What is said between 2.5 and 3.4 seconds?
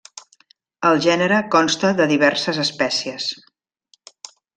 espècies.